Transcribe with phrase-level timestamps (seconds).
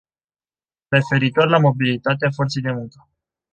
[0.89, 3.07] Referitor la mobilitatea forței de muncă.